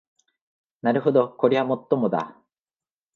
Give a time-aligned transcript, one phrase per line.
[0.81, 2.35] なるほどこりゃもっともだ